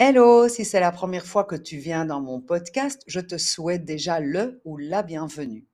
Hello, 0.00 0.46
si 0.48 0.64
c'est 0.64 0.78
la 0.78 0.92
première 0.92 1.26
fois 1.26 1.42
que 1.42 1.56
tu 1.56 1.76
viens 1.76 2.04
dans 2.04 2.20
mon 2.20 2.40
podcast, 2.40 3.02
je 3.08 3.18
te 3.18 3.36
souhaite 3.36 3.84
déjà 3.84 4.20
le 4.20 4.60
ou 4.64 4.76
la 4.76 5.02
bienvenue. 5.02 5.66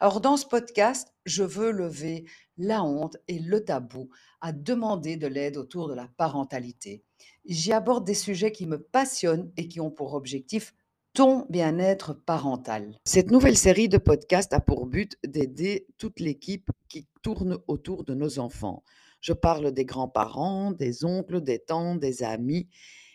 Alors 0.00 0.20
dans 0.20 0.36
ce 0.36 0.44
podcast, 0.44 1.14
je 1.24 1.44
veux 1.44 1.70
lever 1.70 2.26
la 2.58 2.84
honte 2.84 3.16
et 3.26 3.38
le 3.38 3.64
tabou 3.64 4.10
à 4.42 4.52
demander 4.52 5.16
de 5.16 5.26
l'aide 5.26 5.56
autour 5.56 5.88
de 5.88 5.94
la 5.94 6.08
parentalité. 6.18 7.02
J'y 7.46 7.72
aborde 7.72 8.04
des 8.04 8.12
sujets 8.12 8.52
qui 8.52 8.66
me 8.66 8.78
passionnent 8.78 9.50
et 9.56 9.66
qui 9.66 9.80
ont 9.80 9.90
pour 9.90 10.12
objectif 10.12 10.74
ton 11.14 11.46
bien-être 11.48 12.12
parental. 12.12 12.98
Cette 13.06 13.30
nouvelle 13.30 13.56
série 13.56 13.88
de 13.88 13.96
podcasts 13.96 14.52
a 14.52 14.60
pour 14.60 14.84
but 14.84 15.16
d'aider 15.26 15.86
toute 15.96 16.20
l'équipe 16.20 16.70
qui 16.90 17.08
tourne 17.22 17.56
autour 17.66 18.04
de 18.04 18.12
nos 18.12 18.40
enfants. 18.40 18.84
Je 19.22 19.32
parle 19.32 19.72
des 19.72 19.86
grands-parents, 19.86 20.70
des 20.70 21.06
oncles, 21.06 21.40
des 21.40 21.60
tantes, 21.60 22.00
des 22.00 22.22
amis 22.22 22.68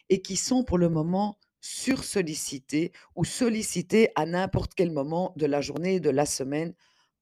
et 0.10 0.22
qui 0.22 0.36
sont 0.36 0.64
pour 0.64 0.78
le 0.78 0.90
moment 0.90 1.40
sursollicités 1.62 2.92
ou 3.16 3.26
sollicités 3.26 4.10
à 4.16 4.26
n'importe 4.26 4.74
quel 4.76 4.92
moment 4.92 5.34
de 5.36 5.46
la 5.48 5.62
journée 5.62 6.00
de 6.00 6.10
la 6.12 6.26
semaine 6.26 6.74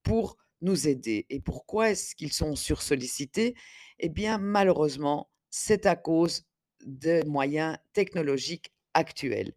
pour 0.03 0.37
nous 0.61 0.87
aider. 0.87 1.25
Et 1.29 1.39
pourquoi 1.39 1.91
est-ce 1.91 2.15
qu'ils 2.15 2.33
sont 2.33 2.55
sursollicités? 2.55 3.55
Eh 3.99 4.09
bien, 4.09 4.37
malheureusement, 4.37 5.29
c'est 5.49 5.85
à 5.85 5.95
cause 5.95 6.43
des 6.85 7.23
moyens 7.23 7.77
technologiques 7.93 8.73
actuels. 8.93 9.53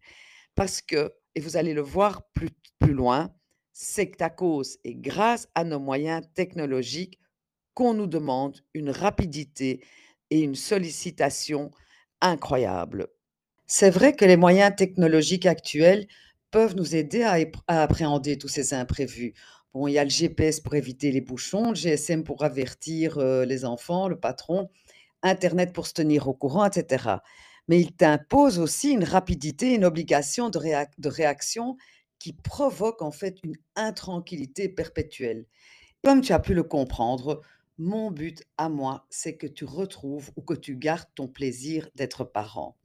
Parce 0.55 0.81
que, 0.81 1.13
et 1.35 1.41
vous 1.41 1.57
allez 1.57 1.73
le 1.73 1.81
voir 1.81 2.29
plus, 2.31 2.49
plus 2.79 2.93
loin, 2.93 3.33
c'est 3.73 4.21
à 4.21 4.29
cause 4.29 4.79
et 4.83 4.95
grâce 4.95 5.49
à 5.55 5.63
nos 5.63 5.79
moyens 5.79 6.23
technologiques 6.33 7.19
qu'on 7.73 7.93
nous 7.93 8.07
demande 8.07 8.61
une 8.73 8.89
rapidité 8.89 9.85
et 10.29 10.39
une 10.39 10.55
sollicitation 10.55 11.71
incroyable. 12.21 13.07
C'est 13.69 13.89
vrai 13.89 14.15
que 14.15 14.23
les 14.23 14.37
moyens 14.37 14.73
technologiques 14.73 15.45
actuels 15.45 16.07
peuvent 16.51 16.77
nous 16.77 16.95
aider 16.95 17.23
à, 17.23 17.35
appréhender 17.67 18.37
tous 18.37 18.47
ces 18.47 18.73
imprévus. 18.73 19.33
Bon, 19.73 19.87
il 19.87 19.93
y 19.93 19.99
a 19.99 20.05
le 20.05 20.09
GPS 20.09 20.61
pour 20.61 20.75
éviter 20.75 21.11
les 21.11 21.19
bouchons, 21.19 21.71
le 21.71 21.75
GSM 21.75 22.23
pour 22.23 22.45
avertir 22.45 23.17
euh, 23.17 23.43
les 23.43 23.65
enfants, 23.65 24.07
le 24.07 24.17
patron, 24.17 24.69
Internet 25.21 25.73
pour 25.73 25.85
se 25.85 25.93
tenir 25.93 26.29
au 26.29 26.33
courant, 26.33 26.65
etc. 26.65 27.15
Mais 27.67 27.81
il 27.81 27.91
t'impose 27.91 28.57
aussi 28.57 28.91
une 28.91 29.03
rapidité, 29.03 29.73
une 29.75 29.83
obligation 29.83 30.49
de 30.49 31.09
réaction 31.09 31.75
qui 32.19 32.31
provoque 32.31 33.01
en 33.01 33.11
fait 33.11 33.35
une 33.43 33.57
intranquillité 33.75 34.69
perpétuelle. 34.69 35.45
Comme 36.05 36.21
tu 36.21 36.31
as 36.31 36.39
pu 36.39 36.53
le 36.53 36.63
comprendre, 36.63 37.41
mon 37.77 38.11
but 38.11 38.43
à 38.57 38.69
moi, 38.69 39.05
c'est 39.09 39.35
que 39.35 39.47
tu 39.47 39.65
retrouves 39.65 40.31
ou 40.37 40.41
que 40.41 40.53
tu 40.53 40.77
gardes 40.77 41.09
ton 41.15 41.27
plaisir 41.27 41.89
d'être 41.95 42.23
parent. 42.23 42.77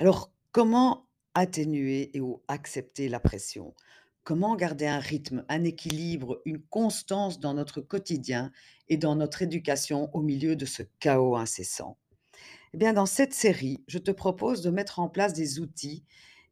Alors, 0.00 0.30
comment 0.52 1.08
atténuer 1.34 2.16
et 2.16 2.20
ou 2.20 2.40
accepter 2.46 3.08
la 3.08 3.18
pression? 3.18 3.74
Comment 4.22 4.54
garder 4.54 4.86
un 4.86 5.00
rythme, 5.00 5.44
un 5.48 5.64
équilibre, 5.64 6.40
une 6.44 6.60
constance 6.60 7.40
dans 7.40 7.52
notre 7.52 7.80
quotidien 7.80 8.52
et 8.88 8.96
dans 8.96 9.16
notre 9.16 9.42
éducation 9.42 10.08
au 10.14 10.20
milieu 10.22 10.54
de 10.54 10.66
ce 10.66 10.84
chaos 11.00 11.34
incessant? 11.34 11.98
Eh 12.74 12.78
bien, 12.78 12.92
dans 12.92 13.06
cette 13.06 13.34
série, 13.34 13.82
je 13.88 13.98
te 13.98 14.12
propose 14.12 14.62
de 14.62 14.70
mettre 14.70 15.00
en 15.00 15.08
place 15.08 15.32
des 15.32 15.58
outils 15.58 16.04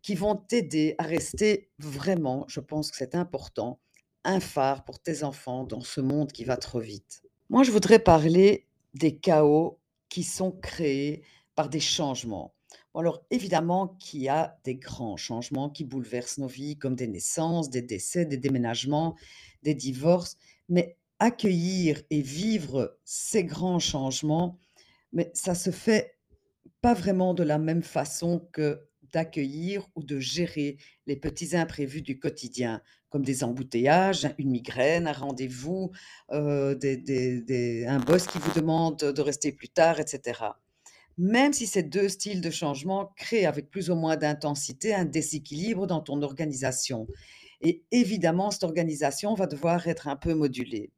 qui 0.02 0.16
vont 0.16 0.34
t'aider 0.34 0.96
à 0.98 1.04
rester 1.04 1.70
vraiment, 1.78 2.46
je 2.48 2.58
pense 2.58 2.90
que 2.90 2.96
c'est 2.96 3.14
important, 3.14 3.78
un 4.24 4.40
phare 4.40 4.84
pour 4.84 4.98
tes 4.98 5.22
enfants 5.22 5.62
dans 5.62 5.82
ce 5.82 6.00
monde 6.00 6.32
qui 6.32 6.42
va 6.42 6.56
trop 6.56 6.80
vite. 6.80 7.22
Moi, 7.48 7.62
je 7.62 7.70
voudrais 7.70 8.00
parler 8.00 8.66
des 8.94 9.16
chaos 9.16 9.78
qui 10.08 10.24
sont 10.24 10.50
créés 10.50 11.22
par 11.54 11.68
des 11.68 11.78
changements. 11.78 12.55
Alors, 12.98 13.22
évidemment 13.30 13.88
qu'il 14.00 14.22
y 14.22 14.28
a 14.28 14.58
des 14.64 14.76
grands 14.76 15.18
changements 15.18 15.68
qui 15.68 15.84
bouleversent 15.84 16.38
nos 16.38 16.46
vies, 16.46 16.78
comme 16.78 16.96
des 16.96 17.06
naissances, 17.06 17.68
des 17.68 17.82
décès, 17.82 18.24
des 18.24 18.38
déménagements, 18.38 19.16
des 19.62 19.74
divorces, 19.74 20.38
mais 20.70 20.96
accueillir 21.18 22.02
et 22.10 22.22
vivre 22.22 22.98
ces 23.04 23.44
grands 23.44 23.78
changements, 23.78 24.58
mais 25.12 25.30
ça 25.34 25.54
se 25.54 25.70
fait 25.70 26.16
pas 26.80 26.94
vraiment 26.94 27.34
de 27.34 27.42
la 27.42 27.58
même 27.58 27.82
façon 27.82 28.48
que 28.52 28.80
d'accueillir 29.12 29.86
ou 29.94 30.02
de 30.02 30.18
gérer 30.18 30.78
les 31.06 31.16
petits 31.16 31.54
imprévus 31.56 32.02
du 32.02 32.18
quotidien, 32.18 32.82
comme 33.08 33.24
des 33.24 33.44
embouteillages, 33.44 34.28
une 34.38 34.50
migraine, 34.50 35.06
un 35.06 35.12
rendez-vous, 35.12 35.90
des 36.30 37.84
un 37.86 38.00
boss 38.00 38.26
qui 38.26 38.38
vous 38.38 38.52
demande 38.52 38.98
de 38.98 39.22
rester 39.22 39.52
plus 39.52 39.68
tard, 39.68 40.00
et 40.00 40.06
cetera. 40.06 40.60
Même 41.18 41.52
si 41.52 41.66
ces 41.66 41.82
2 41.82 42.08
styles 42.08 42.40
de 42.40 42.50
changement 42.50 43.12
créent 43.16 43.46
avec 43.46 43.70
plus 43.70 43.90
ou 43.90 43.94
moins 43.94 44.16
d'intensité 44.16 44.94
un 44.94 45.06
déséquilibre 45.06 45.86
dans 45.86 46.00
ton 46.00 46.22
organisation 46.22 47.06
et 47.62 47.82
évidemment, 47.90 48.50
cette 48.50 48.64
organisation 48.64 49.34
va 49.34 49.46
devoir 49.46 49.88
être 49.88 50.08
un 50.08 50.16
peu 50.16 50.34
modulée. 50.34 50.90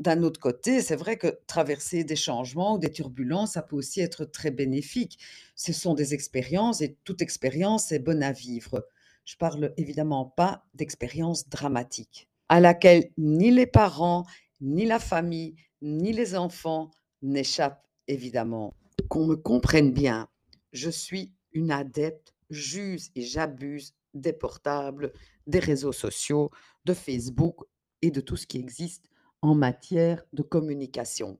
D'un 0.00 0.22
autre 0.22 0.38
côté, 0.38 0.82
c'est 0.82 0.96
vrai 0.96 1.16
que 1.16 1.40
traverser 1.46 2.04
des 2.04 2.16
changements 2.16 2.74
ou 2.74 2.78
des 2.78 2.92
turbulences, 2.92 3.52
ça 3.52 3.62
peut 3.62 3.76
aussi 3.76 4.00
être 4.00 4.26
très 4.26 4.50
bénéfique. 4.50 5.18
Ce 5.54 5.72
sont 5.72 5.94
des 5.94 6.12
expériences 6.12 6.82
et 6.82 6.96
toute 7.04 7.22
expérience 7.22 7.90
est 7.90 7.98
bonne 7.98 8.22
à 8.22 8.32
vivre. 8.32 8.86
Je 9.24 9.36
parle 9.36 9.72
évidemment 9.78 10.26
pas 10.26 10.66
d'expérience 10.74 11.48
dramatique, 11.48 12.28
à 12.50 12.60
laquelle 12.60 13.10
ni 13.16 13.50
les 13.50 13.66
parents, 13.66 14.26
ni 14.60 14.84
la 14.84 14.98
famille, 14.98 15.54
ni 15.80 16.12
les 16.12 16.36
enfants 16.36 16.90
n'échappent 17.22 17.86
évidemment. 18.08 18.74
Qu'on 19.08 19.26
me 19.26 19.36
comprenne 19.36 19.92
bien, 19.92 20.28
je 20.72 20.90
suis 20.90 21.32
une 21.52 21.70
adepte, 21.70 22.34
j'use 22.50 23.10
et 23.14 23.22
j'abuse 23.22 23.94
des 24.12 24.34
portables, 24.34 25.12
des 25.46 25.60
réseaux 25.60 25.92
sociaux, 25.92 26.50
de 26.84 26.92
Facebook 26.92 27.56
et 28.02 28.10
de 28.10 28.20
tout 28.20 28.36
ce 28.36 28.46
qui 28.46 28.58
existe 28.58 29.08
en 29.40 29.54
matière 29.54 30.24
de 30.34 30.42
communication. 30.42 31.38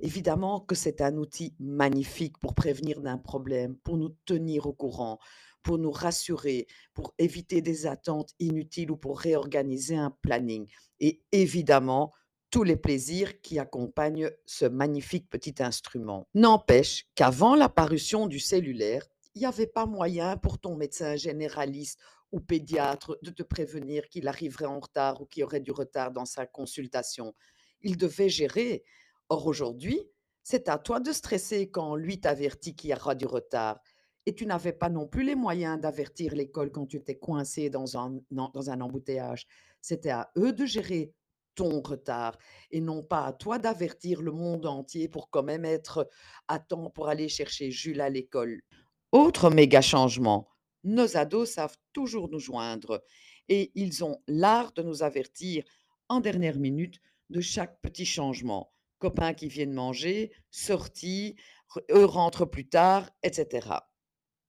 Évidemment 0.00 0.60
que 0.60 0.74
c'est 0.74 1.00
un 1.00 1.16
outil 1.18 1.54
magnifique 1.60 2.38
pour 2.38 2.56
prévenir 2.56 3.00
d'un 3.00 3.18
problème, 3.18 3.76
pour 3.76 3.96
nous 3.96 4.16
tenir 4.24 4.66
au 4.66 4.72
courant, 4.72 5.20
pour 5.62 5.78
nous 5.78 5.92
rassurer, 5.92 6.66
pour 6.94 7.14
éviter 7.18 7.62
des 7.62 7.86
attentes 7.86 8.34
inutiles 8.40 8.90
ou 8.90 8.96
pour 8.96 9.20
réorganiser 9.20 9.96
un 9.96 10.10
planning. 10.22 10.66
Et 10.98 11.22
évidemment, 11.30 12.12
tous 12.50 12.62
les 12.62 12.76
plaisirs 12.76 13.40
qui 13.40 13.58
accompagnent 13.58 14.30
ce 14.46 14.64
magnifique 14.64 15.28
petit 15.28 15.54
instrument. 15.60 16.28
N'empêche 16.34 17.06
qu'avant 17.14 17.54
l'apparition 17.54 18.26
du 18.26 18.40
cellulaire, 18.40 19.06
il 19.34 19.40
n'y 19.40 19.46
avait 19.46 19.66
pas 19.66 19.86
moyen 19.86 20.36
pour 20.36 20.58
ton 20.58 20.74
médecin 20.74 21.16
généraliste 21.16 22.00
ou 22.32 22.40
pédiatre 22.40 23.18
de 23.22 23.30
te 23.30 23.42
prévenir 23.42 24.08
qu'il 24.08 24.28
arriverait 24.28 24.66
en 24.66 24.80
retard 24.80 25.20
ou 25.20 25.26
qu'il 25.26 25.44
aurait 25.44 25.60
du 25.60 25.70
retard 25.70 26.10
dans 26.10 26.24
sa 26.24 26.46
consultation. 26.46 27.34
Il 27.80 27.96
devait 27.96 28.28
gérer. 28.28 28.84
Or 29.28 29.46
aujourd'hui, 29.46 30.00
c'est 30.42 30.68
à 30.68 30.78
toi 30.78 31.00
de 31.00 31.12
stresser 31.12 31.70
quand 31.70 31.94
lui 31.96 32.20
t'avertit 32.20 32.74
qu'il 32.74 32.90
y 32.90 32.94
aura 32.94 33.14
du 33.14 33.26
retard. 33.26 33.80
Et 34.24 34.34
tu 34.34 34.46
n'avais 34.46 34.72
pas 34.72 34.88
non 34.88 35.06
plus 35.06 35.22
les 35.22 35.34
moyens 35.34 35.80
d'avertir 35.80 36.34
l'école 36.34 36.70
quand 36.70 36.86
tu 36.86 36.96
étais 36.96 37.18
coincé 37.18 37.70
dans 37.70 37.96
un, 37.96 38.18
dans 38.30 38.70
un 38.70 38.80
embouteillage. 38.80 39.46
C'était 39.80 40.10
à 40.10 40.30
eux 40.36 40.52
de 40.52 40.66
gérer 40.66 41.14
ton 41.58 41.82
retard 41.82 42.38
et 42.70 42.80
non 42.80 43.02
pas 43.02 43.26
à 43.26 43.32
toi 43.32 43.58
d'avertir 43.58 44.22
le 44.22 44.30
monde 44.30 44.64
entier 44.64 45.08
pour 45.08 45.28
quand 45.28 45.42
même 45.42 45.64
être 45.64 46.08
à 46.46 46.60
temps 46.60 46.88
pour 46.88 47.08
aller 47.08 47.28
chercher 47.28 47.72
Jules 47.72 48.00
à 48.00 48.08
l'école. 48.08 48.62
Autre 49.10 49.50
méga 49.50 49.80
changement, 49.80 50.48
nos 50.84 51.16
ados 51.16 51.50
savent 51.50 51.76
toujours 51.92 52.28
nous 52.30 52.38
joindre 52.38 53.02
et 53.48 53.72
ils 53.74 54.04
ont 54.04 54.18
l'art 54.28 54.72
de 54.72 54.82
nous 54.82 55.02
avertir 55.02 55.64
en 56.08 56.20
dernière 56.20 56.60
minute 56.60 57.00
de 57.30 57.40
chaque 57.40 57.80
petit 57.82 58.06
changement. 58.06 58.72
Copains 59.00 59.34
qui 59.34 59.48
viennent 59.48 59.74
manger, 59.74 60.30
sorties, 60.52 61.34
re- 61.74 61.82
eux 61.90 62.04
rentrent 62.04 62.44
plus 62.44 62.68
tard, 62.68 63.10
etc. 63.24 63.68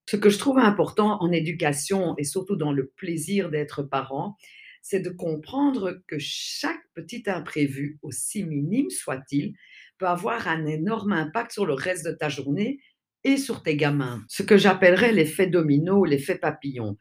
Ce 0.08 0.16
que 0.16 0.30
je 0.30 0.38
trouve 0.38 0.60
important 0.60 1.18
en 1.22 1.32
éducation 1.32 2.14
et 2.18 2.24
surtout 2.24 2.56
dans 2.56 2.72
le 2.72 2.88
plaisir 2.88 3.50
d'être 3.50 3.82
parent, 3.82 4.38
c'est 4.82 5.00
de 5.00 5.10
comprendre 5.10 6.02
que 6.08 6.18
chaque 6.20 6.82
petit 6.94 7.24
imprévu, 7.28 8.00
aussi 8.02 8.44
minime 8.44 8.90
soit-il, 8.90 9.54
peut 9.98 10.08
avoir 10.08 10.48
un 10.48 10.66
énorme 10.66 11.14
impact 11.14 11.52
sur 11.52 11.66
le 11.66 11.74
reste 11.74 12.06
de 12.06 12.12
ta 12.12 12.30
journée 12.30 12.80
et 13.24 13.38
sur 13.38 13.64
tes 13.64 13.76
gamins. 13.76 14.24
Ce 14.28 14.44
que 14.44 14.58
j'appellerais 14.58 15.12
l'effet 15.12 15.48
domino, 15.48 16.06
l'effet 16.06 16.38
papillon. 16.38 16.98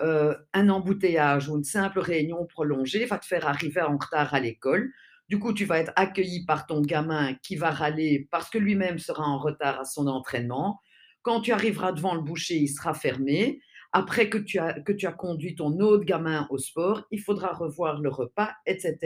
Euh, 0.00 0.34
un 0.54 0.68
embouteillage 0.70 1.48
ou 1.48 1.56
une 1.56 1.64
simple 1.64 2.00
réunion 2.00 2.46
prolongée 2.46 3.04
va 3.04 3.18
te 3.18 3.26
faire 3.26 3.46
arriver 3.46 3.82
en 3.82 3.98
retard 3.98 4.34
à 4.34 4.40
l'école. 4.40 4.90
Du 5.28 5.38
coup, 5.38 5.52
tu 5.52 5.64
vas 5.64 5.78
être 5.78 5.92
accueilli 5.94 6.44
par 6.44 6.66
ton 6.66 6.80
gamin 6.80 7.34
qui 7.42 7.54
va 7.54 7.70
râler 7.70 8.26
parce 8.30 8.50
que 8.50 8.58
lui-même 8.58 8.98
sera 8.98 9.22
en 9.24 9.38
retard 9.38 9.80
à 9.80 9.84
son 9.84 10.06
entraînement. 10.06 10.80
Quand 11.22 11.40
tu 11.42 11.52
arriveras 11.52 11.92
devant 11.92 12.14
le 12.14 12.22
boucher, 12.22 12.56
il 12.56 12.68
sera 12.68 12.94
fermé. 12.94 13.60
Après 13.92 14.28
que 14.28 14.38
tu 14.38 14.58
as, 14.58 14.80
que 14.80 14.92
tu 14.92 15.06
as 15.06 15.12
conduit 15.12 15.56
ton 15.56 15.78
autre 15.80 16.04
gamin 16.04 16.46
au 16.50 16.58
sport, 16.58 17.02
il 17.10 17.20
faudra 17.20 17.52
revoir 17.52 18.00
le 18.00 18.08
repas, 18.08 18.52
etc. 18.66 18.98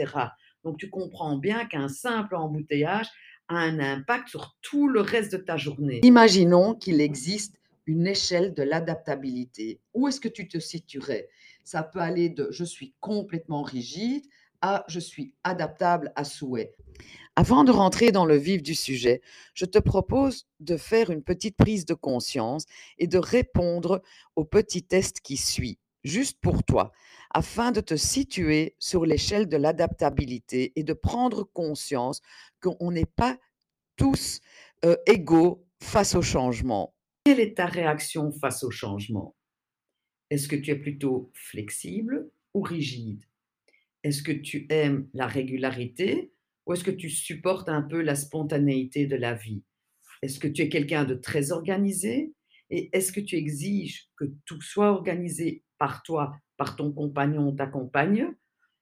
Donc 0.63 0.77
tu 0.77 0.89
comprends 0.89 1.37
bien 1.37 1.65
qu'un 1.65 1.89
simple 1.89 2.35
embouteillage 2.35 3.07
a 3.47 3.55
un 3.57 3.79
impact 3.79 4.29
sur 4.29 4.55
tout 4.61 4.87
le 4.87 5.01
reste 5.01 5.31
de 5.31 5.37
ta 5.37 5.57
journée. 5.57 6.01
Imaginons 6.03 6.75
qu'il 6.75 7.01
existe 7.01 7.55
une 7.85 8.07
échelle 8.07 8.53
de 8.53 8.63
l'adaptabilité. 8.63 9.79
Où 9.93 10.07
est-ce 10.07 10.19
que 10.19 10.27
tu 10.27 10.47
te 10.47 10.59
situerais? 10.59 11.29
Ça 11.63 11.83
peut 11.83 11.99
aller 11.99 12.29
de 12.29 12.47
je 12.51 12.63
suis 12.63 12.93
complètement 12.99 13.63
rigide 13.63 14.23
à 14.61 14.85
je 14.87 14.99
suis 14.99 15.33
adaptable 15.43 16.11
à 16.15 16.23
souhait. 16.23 16.75
Avant 17.35 17.63
de 17.63 17.71
rentrer 17.71 18.11
dans 18.11 18.25
le 18.25 18.37
vif 18.37 18.63
du 18.63 18.75
sujet, 18.75 19.21
je 19.53 19.65
te 19.65 19.79
propose 19.79 20.47
de 20.61 20.77
faire 20.77 21.09
une 21.09 21.23
petite 21.23 21.57
prise 21.57 21.85
de 21.85 21.93
conscience 21.93 22.65
et 22.97 23.07
de 23.07 23.17
répondre 23.17 24.01
au 24.35 24.45
petit 24.45 24.83
test 24.83 25.19
qui 25.19 25.35
suit, 25.35 25.77
juste 26.03 26.39
pour 26.39 26.63
toi, 26.63 26.93
afin 27.33 27.71
de 27.71 27.81
te 27.81 27.97
situer 27.97 28.75
sur 28.79 29.05
l'échelle 29.05 29.47
de 29.47 29.57
l'adaptabilité 29.57 30.71
et 30.77 30.83
de 30.83 30.93
prendre 30.93 31.43
conscience 31.43 32.21
qu'on 32.61 32.91
n'est 32.91 33.05
pas 33.05 33.37
tous 33.97 34.39
euh, 34.85 34.95
égaux 35.05 35.65
face 35.81 36.15
au 36.15 36.21
changement. 36.21 36.93
Quelle 37.25 37.39
est 37.41 37.57
ta 37.57 37.65
réaction 37.65 38.31
face 38.31 38.63
au 38.63 38.71
changement? 38.71 39.35
Est-ce 40.29 40.47
que 40.47 40.55
tu 40.55 40.71
es 40.71 40.75
plutôt 40.75 41.31
flexible 41.33 42.29
ou 42.53 42.61
rigide? 42.61 43.23
Est-ce 44.05 44.21
que 44.21 44.31
tu 44.31 44.67
aimes 44.69 45.09
la 45.15 45.25
régularité 45.25 46.31
ou 46.67 46.73
est-ce 46.73 46.83
que 46.83 46.91
tu 46.91 47.09
supportes 47.09 47.69
un 47.69 47.81
peu 47.81 48.03
la 48.03 48.13
spontanéité 48.13 49.07
de 49.07 49.15
la 49.15 49.33
vie? 49.33 49.63
Est-ce 50.21 50.37
que 50.37 50.47
tu 50.47 50.61
es 50.61 50.69
quelqu'un 50.69 51.05
de 51.05 51.15
très 51.15 51.51
organisé? 51.51 52.31
Et 52.69 52.95
est-ce 52.95 53.11
que 53.11 53.19
tu 53.19 53.35
exiges 53.35 54.11
que 54.15 54.25
tout 54.45 54.61
soit 54.61 54.91
organisé 54.91 55.63
par 55.79 56.03
toi, 56.03 56.37
par 56.55 56.75
ton 56.75 56.91
compagnon 56.93 57.49
ou 57.49 57.55
ta 57.55 57.65
compagne? 57.65 58.27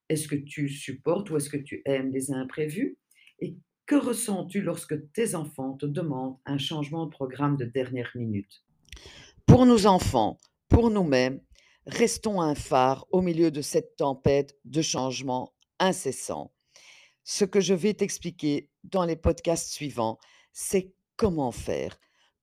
Est-ce 0.10 0.28
que 0.28 0.36
tu 0.36 0.68
supportes 0.68 1.30
ou 1.30 1.38
est-ce 1.38 1.50
que 1.50 1.56
tu 1.56 1.82
aimes 1.86 2.12
les 2.12 2.34
imprévus? 2.34 2.98
Et 3.40 3.56
que 3.86 3.96
ressens-tu 3.96 4.62
lorsque 4.62 5.10
tes 5.14 5.36
enfants 5.36 5.78
te 5.78 5.86
demandent 5.86 6.36
un 6.46 6.58
changement 6.58 7.06
de 7.06 7.12
programme 7.12 7.56
de 7.56 7.64
dernière 7.64 8.12
minute? 8.16 8.66
Pour 9.46 9.66
nos 9.66 9.86
enfants, 9.86 10.38
pour 10.68 10.90
nous-mêmes, 10.90 11.40
restons 11.86 12.42
un 12.42 12.56
phare 12.56 13.06
au 13.12 13.22
milieu 13.22 13.52
de 13.52 13.62
cette 13.62 13.96
tempête 13.96 14.58
de 14.66 14.82
changements 14.82 15.54
incessants. 15.80 16.54
Ce 17.24 17.46
que 17.46 17.62
je 17.62 17.74
vais 17.74 17.94
t'expliquer 17.94 18.70
dans 18.84 19.06
les 19.06 19.16
podcasts 19.16 19.72
suivants, 19.72 20.18
c'est 20.52 20.94
comment 21.16 21.52
faire, 21.52 22.00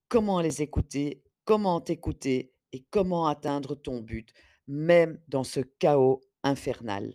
comment 0.08 0.40
les 0.40 0.62
écouter, 0.62 1.22
comment 1.44 1.80
t'écouter 1.80 2.54
et 2.72 2.84
comment 2.90 3.26
atteindre 3.26 3.74
ton 3.74 4.00
but, 4.00 4.32
même 4.66 5.20
dans 5.28 5.44
ce 5.44 5.60
chaos 5.60 6.20
infernal. 6.42 7.14